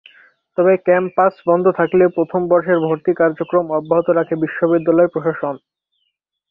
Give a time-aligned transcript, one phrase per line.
[0.57, 5.55] তবে ক্যাম্পাস বন্ধ থাকলেও প্রথম বর্ষের ভর্তির কার্যক্রম অব্যাহত রাখে বিশ্ববিদ্যালয় প্রশাসন।